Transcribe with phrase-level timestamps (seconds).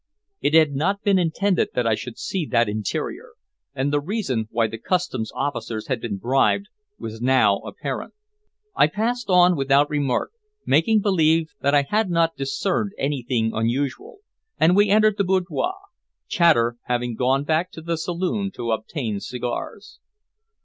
[0.41, 3.33] It had not been intended that I should see that interior,
[3.75, 8.15] and the reason why the Customs officers had been bribed was now apparent.
[8.75, 10.31] I passed on without remark,
[10.65, 14.21] making believe that I had not discerned anything unusual,
[14.59, 15.75] and we entered the boudoir,
[16.27, 19.99] Chater having gone back to the saloon to obtain cigars.